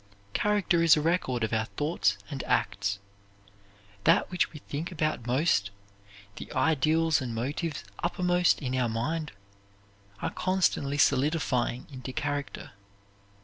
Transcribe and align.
Character 0.33 0.81
is 0.81 0.97
a 0.97 0.99
record 1.01 1.43
of 1.43 1.53
our 1.53 1.65
thoughts 1.65 2.17
and 2.31 2.41
acts. 2.45 2.97
That 4.05 4.31
which 4.31 4.51
we 4.51 4.57
think 4.61 4.91
about 4.91 5.27
most, 5.27 5.69
the 6.37 6.51
ideals 6.53 7.21
and 7.21 7.35
motives 7.35 7.83
uppermost 8.01 8.63
in 8.63 8.73
our 8.75 8.89
mind, 8.89 9.31
are 10.19 10.31
constantly 10.31 10.97
solidifying 10.97 11.85
into 11.91 12.13
character. 12.13 12.71